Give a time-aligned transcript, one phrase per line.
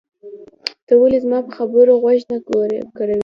[0.87, 2.79] ته ولې زما په خبرو غوږ نه ګروې؟